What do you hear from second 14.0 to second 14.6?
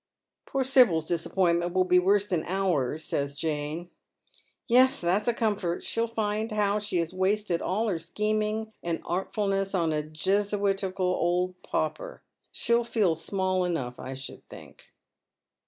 should